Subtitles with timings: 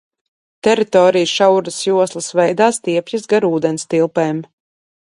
[0.67, 4.43] Teritorijas šauras joslas veidā stiepjas gar ūdenstilpēm.